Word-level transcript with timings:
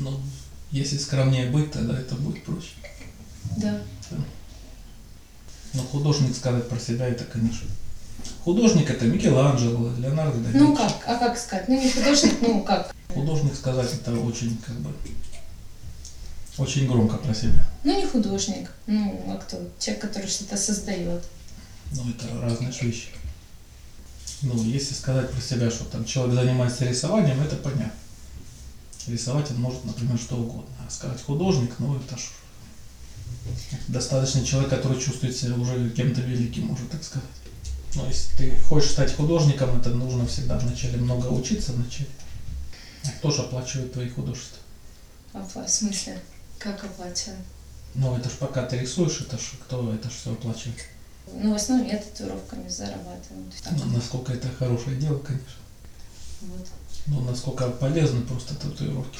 Ну, 0.00 0.18
если 0.70 0.96
скромнее 0.98 1.50
быть, 1.50 1.72
тогда 1.72 1.98
это 1.98 2.14
будет 2.14 2.44
проще. 2.44 2.72
Да. 3.56 3.80
Но 5.74 5.82
художник 5.82 6.34
сказать 6.34 6.68
про 6.68 6.78
себя 6.78 7.06
это, 7.06 7.24
конечно. 7.24 7.68
Художник 8.42 8.90
это 8.90 9.04
Микеланджело, 9.04 9.92
Леонардо 9.98 10.38
да 10.38 10.50
Ну 10.58 10.74
как? 10.74 11.02
А 11.06 11.14
как 11.16 11.38
сказать? 11.38 11.68
Ну 11.68 11.80
не 11.80 11.90
художник, 11.90 12.34
ну 12.40 12.62
как? 12.64 12.94
Художник 13.12 13.54
сказать 13.54 13.92
это 13.92 14.12
очень 14.18 14.56
как 14.58 14.76
бы 14.76 14.90
очень 16.58 16.86
громко 16.86 17.16
про 17.18 17.34
себя. 17.34 17.64
Ну 17.84 17.96
не 17.96 18.06
художник. 18.06 18.70
Ну 18.86 19.22
а 19.28 19.36
кто? 19.36 19.58
Человек, 19.78 20.02
который 20.02 20.28
что-то 20.28 20.56
создает. 20.56 21.22
Ну, 21.92 22.10
это 22.10 22.40
разные 22.40 22.72
вещи. 22.80 23.08
Ну, 24.42 24.62
если 24.64 24.94
сказать 24.94 25.30
про 25.30 25.40
себя, 25.40 25.70
что 25.70 25.84
там 25.84 26.04
человек 26.04 26.34
занимается 26.34 26.84
рисованием, 26.86 27.40
это 27.42 27.56
понятно. 27.56 27.92
Рисовать 29.06 29.50
он 29.50 29.60
может, 29.60 29.84
например, 29.84 30.18
что 30.18 30.36
угодно. 30.36 30.74
А 30.86 30.90
сказать 30.90 31.22
художник, 31.22 31.74
ну, 31.78 31.96
это 31.96 32.16
ж 32.16 32.22
достаточно 33.88 34.44
человек, 34.44 34.70
который 34.70 35.00
чувствует 35.00 35.36
себя 35.36 35.54
уже 35.56 35.90
кем-то 35.90 36.20
великим, 36.20 36.66
можно 36.66 36.86
так 36.88 37.02
сказать. 37.02 37.28
Но 37.94 38.06
если 38.06 38.36
ты 38.36 38.56
хочешь 38.68 38.90
стать 38.90 39.14
художником, 39.16 39.78
это 39.80 39.90
нужно 39.90 40.26
всегда 40.26 40.58
вначале 40.58 40.98
много 40.98 41.26
учиться 41.28 41.72
вначале. 41.72 42.08
А 43.04 43.08
кто 43.10 43.30
же 43.30 43.42
оплачивает 43.42 43.92
твои 43.92 44.08
художества? 44.08 44.58
Опла- 45.32 45.66
В 45.66 45.70
смысле? 45.70 46.20
Как 46.58 46.84
оплачивать? 46.84 47.38
Ну, 47.94 48.16
это 48.16 48.28
ж 48.28 48.32
пока 48.34 48.64
ты 48.66 48.78
рисуешь, 48.78 49.20
это 49.22 49.38
ж 49.38 49.42
кто 49.64 49.92
это 49.92 50.08
ж 50.10 50.12
все 50.12 50.32
оплачивает. 50.32 50.78
Ну, 51.32 51.52
в 51.52 51.56
основном 51.56 51.88
я 51.88 51.96
татуировками 51.98 52.68
зарабатываю. 52.68 53.44
Ну, 53.72 53.84
насколько 53.96 54.32
это 54.32 54.48
хорошее 54.58 54.96
дело, 54.96 55.18
конечно. 55.18 55.46
вот. 56.42 56.68
Ну, 57.06 57.20
насколько 57.22 57.68
полезны 57.68 58.22
просто 58.22 58.54
татуировки. 58.54 59.18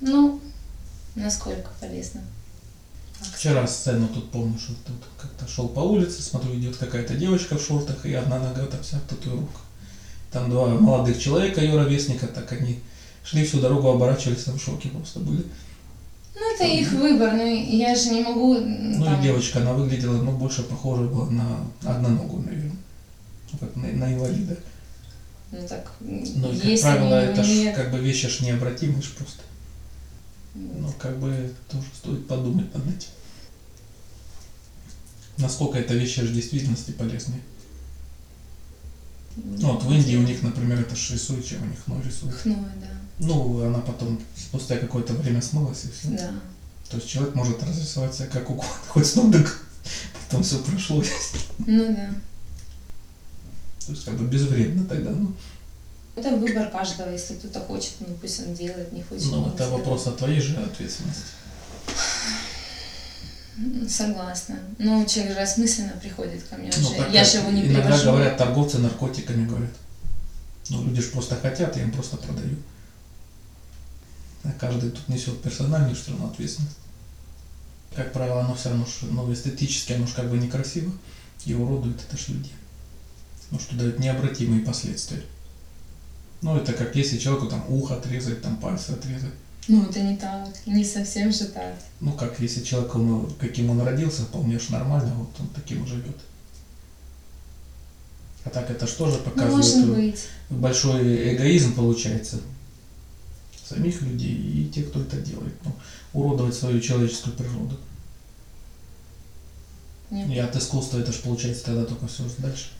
Ну, 0.00 0.40
насколько 1.14 1.70
полезно. 1.80 2.22
Вчера 3.34 3.66
сцену 3.66 4.08
тут 4.08 4.30
помню, 4.30 4.58
что 4.58 4.74
тут 4.86 4.96
как-то 5.20 5.48
шел 5.48 5.68
по 5.68 5.80
улице, 5.80 6.22
смотрю, 6.22 6.54
идет 6.54 6.76
какая-то 6.76 7.14
девочка 7.14 7.56
в 7.56 7.62
шортах, 7.62 8.04
и 8.04 8.12
одна 8.12 8.38
нога 8.38 8.66
там 8.66 8.82
вся 8.82 8.98
в 8.98 9.08
татуировках. 9.08 9.62
Там 10.30 10.50
два 10.50 10.68
молодых 10.68 11.18
человека, 11.18 11.62
ее 11.62 11.76
ровесника, 11.76 12.26
так 12.26 12.52
они 12.52 12.80
шли 13.24 13.44
всю 13.44 13.60
дорогу, 13.60 13.88
оборачивались, 13.88 14.44
там 14.44 14.58
в 14.58 14.62
шоке 14.62 14.90
просто 14.90 15.20
были. 15.20 15.44
Ну, 16.34 16.54
это 16.54 16.64
их 16.64 16.92
выбор, 16.92 17.32
но 17.32 17.42
я 17.42 17.94
же 17.94 18.10
не 18.10 18.20
могу... 18.20 18.58
Ну 18.58 19.04
там, 19.04 19.18
и 19.18 19.22
девочка, 19.22 19.60
она 19.60 19.72
выглядела, 19.72 20.20
ну, 20.20 20.32
больше 20.32 20.62
похожа 20.64 21.04
была 21.04 21.30
на 21.30 21.66
одноногую, 21.82 22.44
наверное. 22.44 22.76
Ну, 23.52 23.58
как 23.58 23.74
на, 23.76 23.88
на 23.88 24.12
инвалида. 24.12 24.58
Ну, 25.52 25.68
так, 25.68 25.92
Ну, 26.00 26.52
и, 26.52 26.76
как 26.76 26.80
правило, 26.80 27.14
это 27.14 27.42
ж 27.44 27.46
умеет- 27.48 27.76
как 27.76 27.90
бы 27.92 27.98
вещи 28.00 28.28
ж 28.28 28.40
необратимые 28.40 29.02
ж 29.02 29.10
просто. 29.12 29.42
Ну, 30.54 30.92
как 30.98 31.18
бы 31.18 31.52
тоже 31.68 31.84
стоит 31.96 32.26
подумать 32.26 32.74
над 32.74 32.86
этим. 32.86 33.08
Насколько 35.38 35.78
эта 35.78 35.94
вещи 35.94 36.22
ж 36.22 36.30
в 36.30 36.34
действительности 36.34 36.92
полезны. 36.92 37.34
Ну, 39.36 39.72
вот 39.72 39.82
в 39.84 39.92
Индии 39.92 40.16
у 40.16 40.22
них, 40.22 40.42
например, 40.42 40.80
это 40.80 40.96
ж 40.96 41.10
рисует, 41.10 41.46
чем 41.46 41.62
у 41.62 41.66
них 41.66 41.78
хной 41.84 42.02
рисует. 42.02 42.34
Хной, 42.34 42.56
да. 42.80 42.88
Ну, 43.18 43.62
она 43.66 43.80
потом 43.80 44.18
спустя 44.36 44.78
какое-то 44.78 45.12
время 45.12 45.42
смылась 45.42 45.84
и 45.84 45.90
все. 45.90 46.08
Да. 46.16 46.30
То 46.90 46.96
есть 46.96 47.08
человек 47.08 47.34
может 47.34 47.62
разрисовать 47.62 48.14
себя 48.14 48.28
как 48.28 48.48
угодно, 48.48 48.70
хоть 48.88 49.06
с 49.06 49.14
ног 49.16 49.30
до 49.30 49.44
потом 50.24 50.42
все 50.42 50.58
прошло. 50.58 51.02
Ну, 51.58 51.94
да. 51.94 52.10
То 53.86 53.92
есть 53.92 54.04
как 54.04 54.14
бы 54.16 54.26
безвредно 54.26 54.84
тогда. 54.86 55.10
Ну, 55.10 55.32
Это 56.16 56.30
выбор 56.36 56.68
каждого. 56.70 57.10
Если 57.10 57.34
кто-то 57.34 57.60
хочет, 57.60 57.92
ну, 58.00 58.06
пусть 58.20 58.40
он 58.40 58.54
делает, 58.54 58.92
не 58.92 59.02
хочет. 59.02 59.26
ну 59.30 59.48
это 59.48 59.68
вопрос 59.70 60.06
о 60.06 60.12
твоей 60.12 60.40
же 60.40 60.56
ответственности. 60.56 61.22
М, 63.58 63.88
Согласна. 63.88 64.58
Но 64.78 65.04
человек 65.04 65.34
же 65.34 65.40
осмысленно 65.40 65.92
приходит 66.00 66.42
ко 66.44 66.56
мне 66.56 66.70
Ну, 66.76 67.10
Я 67.10 67.24
же 67.24 67.38
его 67.38 67.50
не 67.50 67.62
Иногда 67.62 67.82
привожу. 67.82 68.04
говорят, 68.10 68.36
торговцы 68.36 68.78
наркотиками 68.78 69.46
говорят. 69.46 69.70
Ну, 70.68 70.84
люди 70.84 71.00
же 71.00 71.08
просто 71.10 71.36
хотят, 71.36 71.76
я 71.76 71.82
им 71.82 71.92
просто 71.92 72.16
продаю. 72.16 72.56
А 74.44 74.50
каждый 74.52 74.90
тут 74.90 75.08
несет 75.08 75.40
персональную 75.42 75.94
все 75.96 76.10
равно 76.10 76.26
ответственность. 76.28 76.76
Как 77.94 78.12
правило, 78.12 78.40
оно 78.40 78.54
все 78.54 78.68
равно, 78.70 78.86
ну, 79.02 79.32
эстетически, 79.32 79.92
оно 79.92 80.06
же 80.06 80.14
как 80.14 80.28
бы 80.28 80.36
некрасиво 80.36 80.92
и 81.46 81.54
уродует 81.54 81.96
это 82.06 82.16
ж 82.18 82.28
людей. 82.28 82.52
Ну, 83.50 83.58
что 83.58 83.76
дает 83.76 83.98
необратимые 83.98 84.62
последствия. 84.62 85.22
Ну, 86.42 86.56
это 86.56 86.72
как 86.72 86.94
если 86.96 87.18
человеку 87.18 87.46
там 87.46 87.64
ухо 87.68 87.96
отрезать, 87.96 88.42
там 88.42 88.56
пальцы 88.56 88.90
отрезать. 88.90 89.32
Ну, 89.68 89.84
это 89.84 90.00
не 90.00 90.16
так. 90.16 90.48
Не 90.66 90.84
совсем 90.84 91.32
же 91.32 91.46
так. 91.46 91.74
Ну, 92.00 92.12
как 92.12 92.38
если 92.40 92.62
человек, 92.62 92.94
он, 92.94 93.32
каким 93.40 93.70
он 93.70 93.80
родился, 93.80 94.22
вполне 94.22 94.58
ж 94.58 94.68
нормально, 94.68 95.12
вот 95.14 95.30
он 95.40 95.48
таким 95.48 95.84
и 95.84 95.86
живет. 95.88 96.16
А 98.44 98.50
так 98.50 98.70
это 98.70 98.86
что 98.86 99.10
же 99.10 99.16
Ну, 99.18 99.30
показывает 99.30 99.94
быть. 99.94 100.26
большой 100.50 101.34
эгоизм 101.34 101.74
получается 101.74 102.38
самих 103.68 104.00
людей 104.02 104.34
и 104.36 104.68
тех, 104.72 104.88
кто 104.90 105.00
это 105.00 105.16
делает. 105.16 105.54
Ну, 105.64 105.72
уродовать 106.12 106.54
свою 106.54 106.80
человеческую 106.80 107.34
природу. 107.34 107.76
Нет. 110.10 110.30
И 110.30 110.38
от 110.38 110.54
искусства 110.54 111.00
это 111.00 111.12
же 111.12 111.18
получается 111.22 111.64
тогда 111.64 111.84
только 111.84 112.06
все 112.06 112.22
дальше. 112.38 112.70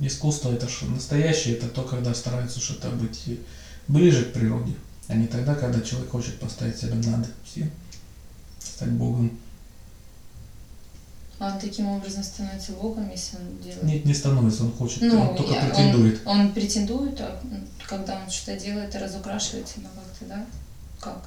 Искусство 0.00 0.52
это 0.52 0.68
же 0.68 0.86
настоящее, 0.86 1.56
это 1.56 1.68
то, 1.68 1.82
когда 1.82 2.14
стараются 2.14 2.58
что-то 2.58 2.88
быть 2.90 3.38
ближе 3.86 4.24
к 4.24 4.32
природе, 4.32 4.72
а 5.08 5.14
не 5.14 5.26
тогда, 5.26 5.54
когда 5.54 5.80
человек 5.82 6.10
хочет 6.10 6.38
поставить 6.40 6.78
себя 6.78 6.94
над 6.94 7.26
всем, 7.44 7.70
стать 8.58 8.90
Богом. 8.90 9.38
А 11.38 11.54
он 11.54 11.58
таким 11.60 11.86
образом 11.86 12.22
становится 12.22 12.72
богом, 12.72 13.10
если 13.10 13.36
он 13.38 13.58
делает. 13.62 13.82
Нет, 13.82 14.04
не 14.04 14.12
становится, 14.14 14.64
он 14.64 14.72
хочет, 14.72 15.00
Ну, 15.02 15.20
он 15.20 15.36
только 15.36 15.54
я- 15.54 15.64
претендует. 15.66 16.20
Он, 16.26 16.40
он 16.40 16.52
претендует, 16.52 17.18
а 17.20 17.40
когда 17.86 18.22
он 18.22 18.30
что-то 18.30 18.60
делает 18.60 18.94
и 18.94 18.98
разукрашивает 18.98 19.66
себя 19.66 19.88
как-то, 19.94 20.24
да? 20.26 20.46
Как? 21.00 21.26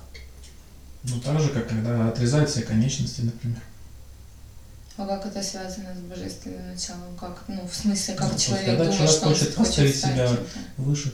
Ну, 1.03 1.19
так 1.19 1.39
же, 1.39 1.49
как 1.49 1.67
когда 1.67 2.07
отрезает 2.07 2.49
все 2.49 2.61
конечности, 2.61 3.21
например. 3.21 3.61
А 4.95 5.07
как 5.07 5.25
это 5.25 5.41
связано 5.41 5.95
с 5.95 5.99
божественным 5.99 6.67
началом? 6.69 7.15
Как, 7.19 7.43
ну, 7.47 7.67
в 7.67 7.73
смысле, 7.73 8.13
как 8.13 8.31
Ну, 8.31 8.37
человек 8.37 8.65
когда 8.65 8.83
думает, 8.83 8.97
человек 8.99 9.15
что 9.15 9.27
он 9.27 9.33
хочет 9.33 9.55
поставить 9.55 9.95
себя? 9.95 10.37
Выше. 10.77 11.13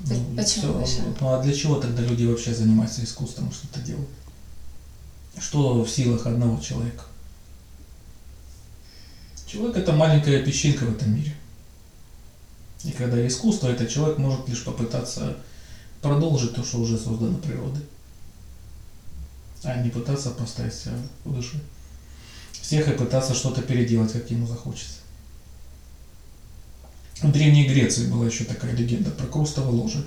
Ну, 0.00 0.36
почему 0.36 0.72
выше? 0.74 1.02
Ну, 1.18 1.32
а 1.32 1.42
для 1.42 1.54
чего 1.54 1.80
тогда 1.80 2.02
люди 2.02 2.26
вообще 2.26 2.54
занимаются 2.54 3.02
искусством 3.02 3.50
что-то 3.52 3.80
делают? 3.80 4.08
Что 5.38 5.82
в 5.82 5.88
силах 5.88 6.26
одного 6.26 6.60
человека? 6.60 7.04
Человек 9.46 9.78
это 9.78 9.92
маленькая 9.92 10.44
песчинка 10.44 10.84
в 10.84 10.94
этом 10.94 11.14
мире. 11.14 11.34
И 12.84 12.92
когда 12.92 13.26
искусство, 13.26 13.68
это 13.68 13.86
человек 13.86 14.18
может 14.18 14.46
лишь 14.48 14.62
попытаться 14.62 15.38
продолжить 16.02 16.54
то, 16.54 16.62
что 16.64 16.78
уже 16.78 16.98
создано 16.98 17.38
природой. 17.38 17.82
А 19.62 19.82
не 19.82 19.88
пытаться 19.90 20.30
поставить 20.30 20.74
себя 20.74 20.94
выше 21.24 21.62
всех 22.60 22.88
и 22.88 22.92
пытаться 22.92 23.34
что-то 23.34 23.62
переделать, 23.62 24.12
как 24.12 24.30
ему 24.30 24.46
захочется. 24.46 25.00
В 27.22 27.30
Древней 27.32 27.66
Греции 27.66 28.06
была 28.06 28.26
еще 28.26 28.44
такая 28.44 28.74
легенда 28.74 29.10
про 29.10 29.26
Крустово 29.26 29.70
ложе. 29.70 30.04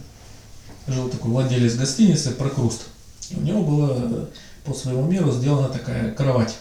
Жил 0.87 1.09
такой 1.09 1.31
владелец 1.31 1.75
гостиницы 1.75 2.31
Прокруст. 2.31 2.87
И 3.29 3.35
у 3.35 3.41
него 3.41 3.63
была 3.63 3.89
э, 3.95 4.25
по 4.65 4.73
своему 4.73 5.03
меру 5.03 5.31
сделана 5.31 5.69
такая 5.69 6.11
кровать 6.11 6.57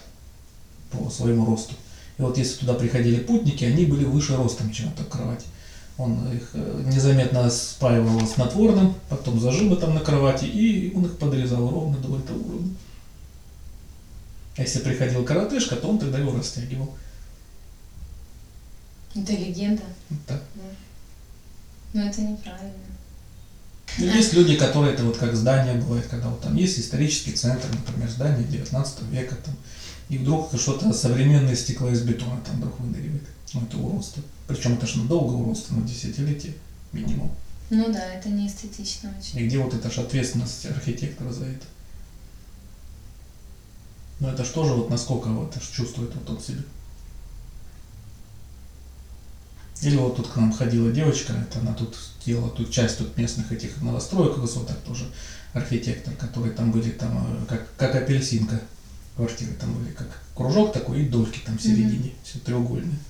по 0.91 1.09
своему 1.11 1.47
росту. 1.47 1.75
И 2.19 2.23
вот 2.23 2.37
если 2.37 2.59
туда 2.59 2.75
приходили 2.75 3.21
путники, 3.21 3.65
они 3.65 3.87
были 3.87 4.05
выше 4.05 4.37
ростом, 4.37 4.71
чем 4.71 4.91
эта 4.91 5.05
кровать. 5.05 5.45
Он 5.97 6.33
их 6.33 6.51
э, 6.55 6.83
незаметно 6.87 7.49
спаивал 7.51 8.21
снотворным, 8.27 8.95
потом 9.09 9.41
зажимы 9.41 9.77
там 9.77 9.95
на 9.95 10.01
кровати, 10.01 10.45
и 10.45 10.93
он 10.95 11.07
их 11.07 11.17
подрезал 11.17 11.69
ровно 11.71 11.97
до 11.99 12.19
этого 12.19 12.39
уровня. 12.39 12.75
А 14.57 14.63
если 14.63 14.81
приходил 14.81 15.25
коротышка, 15.25 15.77
то 15.77 15.89
он 15.89 15.99
тогда 15.99 16.19
его 16.19 16.37
растягивал. 16.37 16.95
Это 19.15 19.33
легенда. 19.33 19.83
Вот 20.11 20.27
так. 20.27 20.43
Но 21.93 22.03
это 22.09 22.21
неправильно. 22.23 22.73
Ну, 23.99 24.07
Есть 24.07 24.33
люди, 24.33 24.57
которые 24.57 24.95
это 24.95 25.05
вот 25.05 25.19
как 25.19 25.37
здание 25.37 25.75
бывает, 25.75 26.07
когда 26.07 26.29
вот 26.29 26.41
там 26.41 26.57
есть 26.57 26.79
исторический 26.79 27.33
центр, 27.33 27.67
например, 27.71 28.09
здание 28.09 28.47
19 28.47 29.03
века, 29.11 29.37
там, 29.37 29.55
и 30.09 30.17
вдруг 30.17 30.51
что-то 30.59 30.93
современное 30.95 31.55
стекло 31.55 31.91
из 31.91 32.03
бетона 32.03 32.41
там 32.47 32.57
вдруг 32.57 32.81
выныривает. 32.81 33.25
Ну, 33.53 33.63
это 33.63 33.77
уродство. 33.77 34.23
Причем 34.49 34.75
это 34.75 34.87
же 34.87 34.99
надолго 34.99 35.35
уродство, 35.35 35.75
на 35.75 35.87
десятилетие 35.87 36.55
минимум. 36.93 37.31
Ну 37.69 37.93
да, 37.93 38.15
это 38.15 38.29
не 38.31 38.47
эстетично 38.47 39.15
очень. 39.19 39.41
И 39.41 39.47
где 39.47 39.59
вот 39.59 39.75
эта 39.75 39.91
же 39.91 40.01
ответственность 40.01 40.67
архитектора 40.67 41.33
за 41.33 41.47
это? 41.47 41.67
Ну 44.23 44.29
это 44.29 44.45
же 44.45 44.53
тоже 44.53 44.73
вот 44.73 44.89
насколько 44.89 45.27
вот 45.27 45.53
чувствует 45.75 46.15
вот 46.15 46.31
он 46.31 46.41
себя. 46.41 46.63
Или 49.83 49.97
вот 49.97 50.15
тут 50.15 50.29
к 50.29 50.37
нам 50.37 50.53
ходила 50.53 50.93
девочка, 50.93 51.33
это 51.33 51.59
она 51.59 51.75
тут 51.75 51.99
делала 52.25 52.49
тут 52.51 52.71
часть 52.71 52.99
тут 52.99 53.17
местных 53.17 53.51
этих 53.51 53.83
новостроек 53.83 54.39
высоток 54.39 54.77
тоже, 54.87 55.07
архитектор, 55.55 56.15
которые 56.15 56.53
там 56.53 56.71
были 56.71 56.91
там 56.91 57.19
э, 57.19 57.47
как, 57.49 57.67
как 57.77 57.97
апельсинка 57.97 58.61
квартиры 59.17 59.55
там 59.55 59.75
были, 59.75 59.91
как 59.93 60.23
кружок 60.37 60.73
такой 60.73 61.03
и 61.03 61.09
дольки 61.09 61.41
там 61.45 61.59
в 61.59 61.63
середине, 61.63 62.13
все 62.23 62.39
треугольные. 62.39 63.01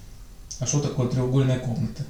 А 0.61 0.67
что 0.67 0.81
такое 0.81 1.09
треугольная 1.09 1.59
комната? 1.59 2.07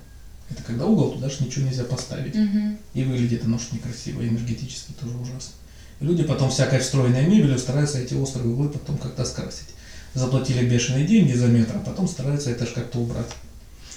Это 0.49 0.63
когда 0.63 0.87
угол, 0.87 1.11
туда 1.11 1.29
же 1.29 1.43
ничего 1.43 1.67
нельзя 1.67 1.83
поставить. 1.83 2.37
Мгм. 2.37 2.79
И 2.95 3.03
выглядит 3.03 3.45
оно 3.45 3.59
ж 3.59 3.63
некрасиво, 3.73 4.23
энергетически 4.23 4.93
тоже 4.93 5.17
ужасно. 5.17 5.55
Люди 6.03 6.25
потом 6.25 6.51
всякой 6.51 6.81
встроенной 6.81 7.27
мебелью 7.27 7.59
стараются 7.59 7.99
эти 7.99 8.15
острые 8.15 8.49
углы 8.49 8.69
потом 8.69 8.99
как-то 8.99 9.25
скрасить. 9.25 9.69
Заплатили 10.15 10.67
бешеные 10.67 11.07
деньги 11.07 11.33
за 11.33 11.47
метр, 11.47 11.75
а 11.77 11.79
потом 11.79 12.09
стараются 12.09 12.51
это 12.51 12.67
же 12.67 12.73
как-то 12.73 12.99
убрать. 12.99 13.27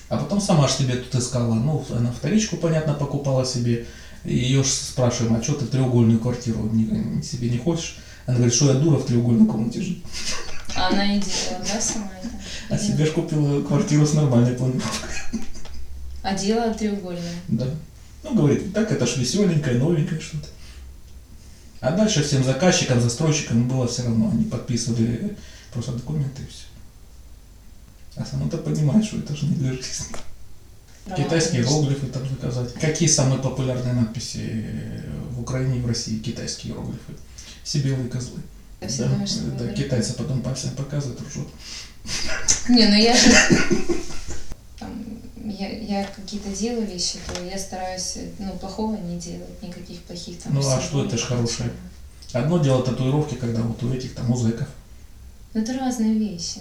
А 0.08 0.18
потом 0.18 0.40
сама 0.40 0.68
ж 0.68 0.74
себе 0.74 0.96
тут 0.98 1.20
искала, 1.20 1.56
ну, 1.56 1.84
она 1.90 2.12
вторичку, 2.12 2.58
понятно, 2.58 2.94
покупала 2.94 3.44
себе. 3.44 3.86
Ее 4.24 4.64
ж 4.64 4.68
спрашиваем, 4.68 5.36
а 5.36 5.44
что 5.44 5.54
ты 5.54 5.66
треугольную 5.66 6.20
квартиру 6.20 6.70
не- 6.72 7.24
себе 7.24 7.50
не 7.50 7.58
хочешь? 7.58 7.98
Она 8.28 8.38
говорит, 8.38 8.56
что 8.56 8.68
я 8.68 8.76
дура 8.76 8.98
в 8.98 9.06
треугольной 9.06 9.48
комнате 9.48 9.82
жить. 9.82 10.04
А 10.76 10.90
она 10.90 11.16
и 11.16 11.20
делала, 11.20 11.66
да, 11.74 11.82
сама 11.82 12.12
это? 12.22 12.30
А 12.70 12.78
себе 12.78 13.06
ж 13.06 13.12
купила 13.12 13.64
квартиру 13.64 14.06
с 14.06 14.14
нормальной 14.14 14.54
планировкой. 14.54 15.42
А 16.22 16.36
делала 16.36 16.72
треугольная. 16.74 17.34
Да. 17.48 17.66
Ну, 18.24 18.36
говорит, 18.36 18.74
так 18.74 18.92
это 18.92 19.06
ж 19.08 19.18
веселенькое, 19.18 19.78
новенькое 19.80 20.20
что-то. 20.22 20.48
А 21.86 21.92
дальше 21.92 22.24
всем 22.24 22.44
заказчикам, 22.44 23.00
застройщикам 23.00 23.68
было 23.68 23.88
все 23.88 24.02
равно. 24.04 24.32
Они 24.32 24.46
подписывали 24.46 25.38
просто 25.72 25.92
документы 25.92 26.42
и 26.42 26.48
все. 26.48 26.66
А 28.16 28.26
сама-то 28.26 28.58
понимает, 28.58 29.06
что 29.06 29.18
это 29.18 29.36
же 29.36 29.46
не 29.46 29.54
для 29.54 29.72
жизни. 29.74 30.08
Права, 31.04 31.24
Китайские 31.24 31.62
конечно. 31.64 31.76
иероглифы 31.76 32.08
там 32.08 32.28
заказать. 32.28 32.74
Какие 32.74 33.08
самые 33.08 33.40
популярные 33.40 33.94
надписи 33.94 34.40
э, 34.42 35.02
в 35.30 35.42
Украине 35.42 35.78
и 35.78 35.82
в 35.82 35.86
России? 35.86 36.18
Китайские 36.18 36.74
иероглифы. 36.74 37.14
Все 37.64 37.80
белые 37.82 38.10
козлы. 38.10 38.40
Я 38.82 38.88
Да, 38.88 39.08
думаю, 39.08 39.28
да, 39.60 39.68
китайцы 39.74 40.14
потом 40.14 40.42
пальцем 40.42 40.72
показывают, 40.72 41.22
ржут. 41.22 41.50
Не, 42.68 42.88
ну 42.88 42.96
я 42.96 43.16
же... 43.16 43.30
я, 45.60 46.02
я 46.02 46.06
какие-то 46.06 46.50
делаю 46.50 46.86
вещи, 46.86 47.18
то 47.28 47.44
я 47.44 47.58
стараюсь, 47.58 48.18
ну, 48.40 48.52
плохого 48.54 48.98
не 48.98 49.18
делать, 49.18 49.62
никаких 49.62 50.02
плохих 50.02 50.40
там 50.42 50.54
Ну, 50.54 50.68
а 50.68 50.82
что 50.82 51.06
это 51.06 51.18
ж 51.18 51.22
хорошее? 51.22 51.72
Одно 52.34 52.60
дело 52.60 52.84
татуировки, 52.84 53.36
когда 53.36 53.62
вот 53.62 53.82
у 53.84 53.94
этих 53.94 54.14
там 54.14 54.32
узеков. 54.32 54.68
Ну, 55.54 55.62
это 55.62 55.74
разные 55.74 56.16
вещи. 56.16 56.60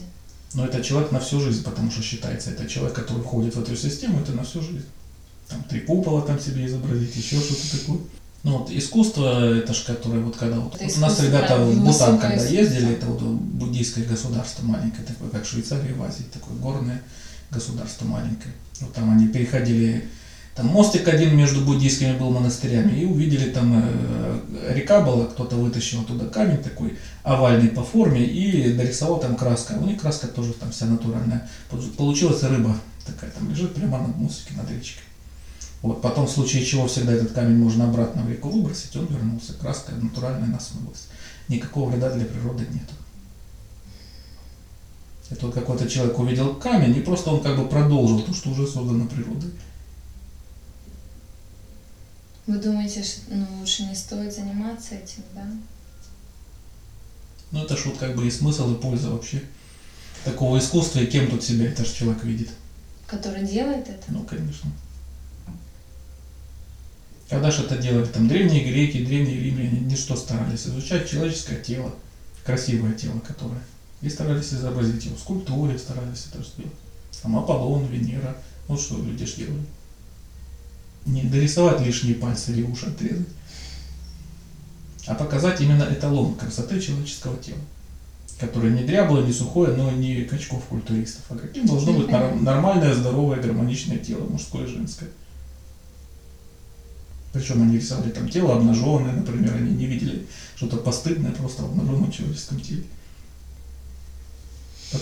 Но 0.54 0.64
это 0.64 0.82
человек 0.82 1.10
на 1.10 1.18
всю 1.18 1.40
жизнь, 1.40 1.64
потому 1.64 1.90
что 1.90 2.02
считается, 2.02 2.50
это 2.50 2.68
человек, 2.68 2.94
который 2.94 3.22
входит 3.22 3.56
в 3.56 3.60
эту 3.60 3.74
систему, 3.74 4.20
это 4.20 4.32
на 4.32 4.44
всю 4.44 4.60
жизнь. 4.60 4.86
Там 5.48 5.64
три 5.64 5.80
купола 5.80 6.22
там 6.22 6.38
себе 6.38 6.66
изобразить, 6.66 7.16
еще 7.16 7.40
что-то 7.40 7.78
такое. 7.78 7.98
Ну 8.44 8.58
вот 8.58 8.70
искусство, 8.70 9.54
это 9.54 9.72
ж 9.74 9.84
которое 9.84 10.20
вот 10.20 10.36
когда 10.36 10.60
вот, 10.60 10.74
Это 10.74 10.84
вот 10.84 10.96
у 10.96 11.00
нас 11.00 11.20
ребята 11.20 11.58
в 11.58 11.84
Бутан, 11.84 12.18
когда 12.18 12.44
ездили, 12.44 12.92
это 12.92 13.06
вот 13.06 13.20
буддийское 13.22 14.04
государство 14.04 14.64
маленькое, 14.64 15.06
такое 15.06 15.30
как 15.30 15.44
Швейцария 15.44 15.94
в 15.94 16.02
Азии, 16.02 16.24
такое 16.32 16.54
горное 16.58 17.02
государство 17.54 18.04
маленькое. 18.06 18.52
Вот 18.80 18.92
там 18.92 19.10
они 19.10 19.28
переходили, 19.28 20.08
там 20.54 20.66
мостик 20.66 21.08
один 21.08 21.36
между 21.36 21.60
буддийскими 21.64 22.16
был 22.18 22.30
монастырями, 22.30 22.92
и 23.00 23.04
увидели 23.04 23.50
там 23.50 23.72
э, 23.84 24.72
река 24.74 25.00
была, 25.00 25.26
кто-то 25.26 25.56
вытащил 25.56 26.02
оттуда 26.02 26.26
камень 26.26 26.58
такой 26.62 26.98
овальный 27.22 27.68
по 27.68 27.82
форме 27.82 28.24
и 28.24 28.72
дорисовал 28.72 29.18
там 29.20 29.36
краска. 29.36 29.72
У 29.72 29.86
них 29.86 30.00
краска 30.00 30.26
тоже 30.26 30.52
там 30.52 30.70
вся 30.70 30.86
натуральная. 30.86 31.48
Получ- 31.70 31.94
Получилась 31.96 32.42
рыба 32.42 32.76
такая, 33.06 33.30
там 33.30 33.50
лежит 33.50 33.74
прямо 33.74 33.98
на 33.98 34.08
мостике 34.08 34.54
над 34.56 34.70
речкой. 34.70 35.02
Вот, 35.82 36.00
потом 36.00 36.26
в 36.26 36.30
случае 36.30 36.64
чего 36.64 36.86
всегда 36.86 37.12
этот 37.12 37.32
камень 37.32 37.56
можно 37.58 37.84
обратно 37.84 38.22
в 38.22 38.30
реку 38.30 38.48
выбросить, 38.48 38.96
он 38.96 39.06
вернулся. 39.06 39.52
Краска 39.52 39.92
натуральная 39.92 40.48
насмылась. 40.48 41.08
Никакого 41.48 41.90
вреда 41.90 42.10
для 42.10 42.24
природы 42.24 42.64
нет. 42.72 42.88
Это 45.30 45.46
вот 45.46 45.54
какой-то 45.54 45.88
человек 45.88 46.18
увидел 46.18 46.54
камень, 46.56 46.96
и 46.96 47.00
просто 47.00 47.30
он 47.30 47.42
как 47.42 47.56
бы 47.56 47.68
продолжил 47.68 48.22
то, 48.22 48.34
что 48.34 48.50
уже 48.50 48.66
создано 48.66 49.06
природой. 49.06 49.50
Вы 52.46 52.58
думаете, 52.58 53.02
что 53.02 53.20
ну, 53.28 53.46
лучше 53.58 53.84
не 53.84 53.94
стоит 53.94 54.34
заниматься 54.34 54.94
этим, 54.94 55.22
да? 55.34 55.46
Ну 57.50 57.62
это 57.62 57.76
ж 57.76 57.86
вот 57.86 57.96
как 57.96 58.14
бы 58.14 58.26
и 58.26 58.30
смысл, 58.30 58.74
и 58.74 58.80
польза 58.80 59.10
вообще 59.10 59.42
такого 60.24 60.58
искусства, 60.58 61.00
и 61.00 61.06
кем 61.06 61.30
тут 61.30 61.42
себя 61.42 61.66
это 61.66 61.84
же 61.84 61.94
человек 61.94 62.22
видит. 62.24 62.50
Который 63.06 63.46
делает 63.46 63.88
это? 63.88 64.04
Ну, 64.08 64.24
конечно. 64.24 64.70
Когда 67.28 67.50
же 67.50 67.62
это 67.62 67.78
делали? 67.78 68.06
Там 68.06 68.28
древние 68.28 68.64
греки, 68.64 69.04
древние 69.04 69.40
римляне, 69.40 69.80
не 69.80 69.96
что 69.96 70.16
старались 70.16 70.66
изучать 70.66 71.08
человеческое 71.08 71.62
тело, 71.62 71.94
красивое 72.44 72.92
тело, 72.92 73.18
которое. 73.20 73.60
И 74.02 74.08
старались 74.08 74.52
изобразить 74.52 75.04
его 75.06 75.16
в 75.16 75.20
скульптуре, 75.20 75.78
старались 75.78 76.26
это 76.30 76.42
сделать. 76.44 76.72
Там 77.22 77.38
Аполлон, 77.38 77.86
Венера, 77.86 78.36
вот 78.68 78.80
что 78.80 78.98
люди 78.98 79.24
ж 79.24 79.34
делали. 79.34 79.64
Не 81.06 81.22
дорисовать 81.22 81.80
лишние 81.80 82.14
пальцы 82.14 82.52
или 82.52 82.62
уши 82.62 82.86
отрезать, 82.86 83.28
а 85.06 85.14
показать 85.14 85.60
именно 85.60 85.84
эталон 85.84 86.34
красоты 86.34 86.80
человеческого 86.80 87.36
тела, 87.36 87.58
которое 88.38 88.72
не 88.72 88.84
дряблое, 88.84 89.24
не 89.24 89.32
сухое, 89.32 89.74
но 89.74 89.90
не 89.90 90.24
качков 90.24 90.64
культуристов, 90.64 91.22
а 91.28 91.36
каким 91.36 91.66
должно 91.66 91.92
быть 91.92 92.08
нормальное, 92.40 92.94
здоровое, 92.94 93.40
гармоничное 93.40 93.98
тело, 93.98 94.24
мужское 94.24 94.64
и 94.64 94.68
женское. 94.68 95.08
Причем 97.32 97.62
они 97.62 97.76
рисовали 97.76 98.10
там 98.10 98.28
тело 98.28 98.56
обнаженное, 98.56 99.12
например, 99.12 99.54
они 99.56 99.72
не 99.72 99.86
видели 99.86 100.26
что-то 100.56 100.76
постыдное 100.76 101.32
просто 101.32 101.62
в 101.62 101.66
обнаженном 101.66 102.12
человеческом 102.12 102.60
теле. 102.60 102.84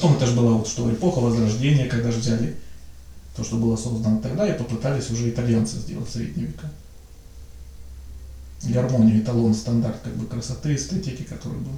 Потом 0.02 0.16
это 0.16 0.26
же 0.26 0.34
была 0.34 0.50
вот 0.54 0.66
что, 0.66 0.92
эпоха 0.92 1.20
Возрождения, 1.20 1.86
когда 1.86 2.10
же 2.10 2.18
взяли 2.18 2.56
то, 3.36 3.44
что 3.44 3.54
было 3.54 3.76
создано 3.76 4.20
тогда, 4.20 4.52
и 4.52 4.58
попытались 4.58 5.08
уже 5.10 5.30
итальянцы 5.30 5.76
сделать 5.76 6.08
в 6.08 6.12
средние 6.12 6.48
века. 6.48 6.68
Гармонию, 8.64 9.22
эталон, 9.22 9.54
стандарт 9.54 10.00
как 10.02 10.16
бы 10.16 10.26
красоты, 10.26 10.74
эстетики, 10.74 11.22
который 11.22 11.60
был. 11.60 11.76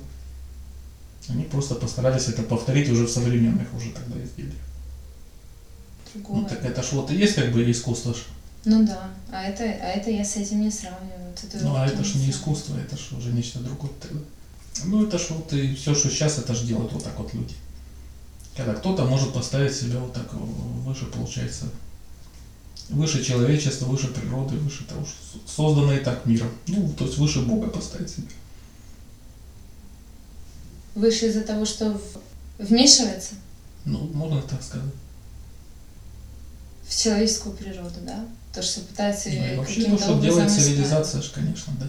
Они 1.29 1.45
просто 1.45 1.75
постарались 1.75 2.29
это 2.29 2.43
повторить 2.43 2.89
уже 2.89 3.05
в 3.05 3.11
современных 3.11 3.69
уже 3.75 3.91
тогда 3.91 4.17
изделиях. 4.25 4.55
Другое. 6.15 6.41
Ну 6.41 6.49
так 6.49 6.65
это 6.65 6.83
ж 6.83 6.93
вот 6.93 7.11
и 7.11 7.17
есть 7.17 7.35
как 7.35 7.53
бы 7.53 7.71
искусство 7.71 8.15
ж. 8.15 8.19
Ну 8.65 8.87
да, 8.87 9.11
а 9.31 9.43
это, 9.43 9.65
а 9.65 9.89
это 9.89 10.11
я 10.11 10.25
с 10.25 10.37
этим 10.37 10.63
не 10.63 10.71
сравниваю. 10.71 11.35
Ну 11.61 11.77
а 11.77 11.87
это 11.87 12.03
ж 12.03 12.15
не 12.15 12.31
искусство, 12.31 12.75
это 12.79 12.97
ж 12.97 13.13
уже 13.19 13.33
нечто 13.33 13.59
другое 13.59 13.93
тогда. 14.01 14.21
Ну 14.87 15.07
это 15.07 15.19
ж 15.19 15.27
вот 15.29 15.53
и 15.53 15.75
все, 15.75 15.95
что 15.95 16.09
сейчас, 16.09 16.39
это 16.39 16.55
ж 16.55 16.63
делают 16.63 16.91
вот 16.95 17.05
так 17.05 17.19
вот 17.19 17.35
люди. 17.35 17.55
Когда 18.57 18.75
кто-то 18.75 19.05
может 19.05 19.33
поставить 19.33 19.75
себя 19.75 19.99
вот 19.99 20.13
так 20.13 20.33
выше, 20.33 21.07
получается, 21.07 21.67
выше 22.89 23.25
человечества, 23.25 23.87
выше 23.87 24.09
природы, 24.09 24.57
выше 24.57 24.85
того, 24.85 25.05
что 25.05 25.39
создано 25.47 25.93
и 25.93 25.99
так 25.99 26.25
миром. 26.27 26.51
Ну, 26.69 26.93
то 26.97 27.05
есть 27.05 27.19
выше 27.19 27.41
Бога 27.43 27.69
поставить 27.69 28.11
себя. 28.11 28.29
Выше 30.95 31.27
из-за 31.27 31.41
того, 31.41 31.65
что 31.65 32.01
вмешивается 32.59 33.35
Ну, 33.85 33.99
можно 34.15 34.41
так 34.43 34.63
сказать. 34.63 34.93
в 36.87 36.97
человеческую 36.97 37.57
природу, 37.57 38.01
да? 38.03 38.25
То, 38.53 38.63
что 38.63 38.81
пытается 38.83 39.31
Ну, 39.31 39.35
и 39.35 39.57
вообще 39.57 39.85
то, 39.85 39.99
что 39.99 40.21
делает 40.21 40.53
цивилизация, 40.53 41.23
конечно, 41.35 41.73
да. 41.81 41.89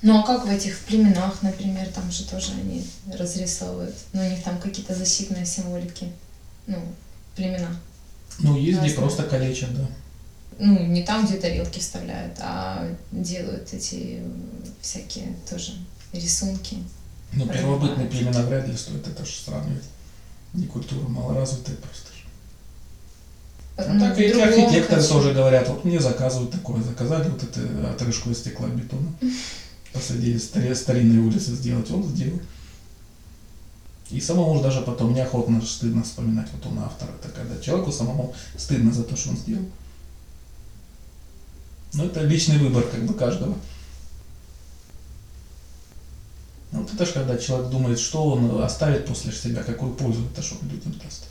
Ну 0.00 0.18
а 0.18 0.22
как 0.22 0.46
в 0.46 0.50
этих 0.50 0.78
племенах, 0.80 1.42
например, 1.42 1.88
там 1.88 2.10
же 2.10 2.24
тоже 2.24 2.52
они 2.52 2.86
разрисовывают. 3.12 3.96
Ну, 4.12 4.24
у 4.24 4.30
них 4.30 4.44
там 4.44 4.58
какие-то 4.60 4.94
защитные 4.94 5.44
символики. 5.44 6.12
Ну, 6.66 6.78
племена. 7.34 7.70
Ну, 8.38 8.56
есть 8.56 8.80
где 8.80 8.90
просто 8.90 9.24
калечат, 9.24 9.74
да. 9.74 9.88
Ну, 10.60 10.86
не 10.86 11.02
там, 11.02 11.26
где 11.26 11.36
тарелки 11.38 11.80
вставляют, 11.80 12.36
а 12.40 12.88
делают 13.10 13.72
эти 13.72 14.22
всякие 14.80 15.34
тоже 15.48 15.72
рисунки. 16.12 16.76
Ну, 17.32 17.48
первобытные 17.48 18.08
племена 18.08 18.42
вряд 18.42 18.68
ли 18.68 18.76
стоит 18.76 19.06
это 19.06 19.24
же 19.24 19.32
сравнивать. 19.32 19.84
Не 20.54 20.66
культура 20.66 21.06
малоразвитая 21.08 21.76
просто. 21.76 22.08
Ну, 23.86 24.00
так 24.00 24.18
и 24.18 24.22
эти 24.22 24.40
архитекторы 24.40 25.00
хочу. 25.00 25.14
тоже 25.14 25.32
говорят, 25.32 25.68
вот 25.68 25.84
мне 25.84 26.00
заказывают 26.00 26.50
такое, 26.50 26.82
заказали 26.82 27.28
вот 27.28 27.42
эту 27.42 27.60
отрыжку 27.88 28.30
из 28.30 28.38
стекла 28.38 28.68
бетона. 28.68 29.12
Посреди 29.92 30.38
старинной 30.38 31.26
улицы 31.26 31.52
сделать, 31.52 31.90
он 31.90 32.04
сделал. 32.04 32.40
И 34.10 34.20
самому 34.20 34.56
же 34.56 34.62
даже 34.62 34.80
потом 34.80 35.14
неохотно 35.14 35.60
стыдно 35.60 36.02
вспоминать 36.02 36.48
вот 36.52 36.66
он 36.66 36.78
автор. 36.78 37.10
Это 37.10 37.28
когда 37.28 37.60
человеку 37.60 37.92
самому 37.92 38.34
стыдно 38.56 38.92
за 38.92 39.04
то, 39.04 39.16
что 39.16 39.30
он 39.30 39.36
сделал. 39.36 39.64
Но 41.92 42.04
это 42.04 42.22
личный 42.22 42.58
выбор 42.58 42.84
как 42.84 43.04
бы 43.04 43.14
каждого. 43.14 43.54
Ну, 46.72 46.80
Вот 46.80 46.92
это 46.92 47.06
же 47.06 47.12
когда 47.12 47.36
человек 47.38 47.70
думает, 47.70 47.98
что 47.98 48.24
он 48.24 48.62
оставит 48.62 49.06
после 49.06 49.32
себя, 49.32 49.62
какую 49.62 49.94
пользу 49.94 50.26
это 50.32 50.42
что 50.42 50.56
людям 50.64 50.92
даст. 51.02 51.24